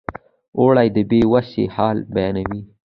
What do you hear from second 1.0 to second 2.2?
بې وسۍ حال